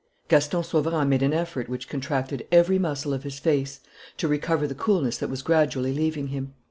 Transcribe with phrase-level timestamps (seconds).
[0.29, 3.81] Gaston Sauverand made an effort which contracted every muscle of his face
[4.17, 6.55] to recover the coolness that was gradually leaving him.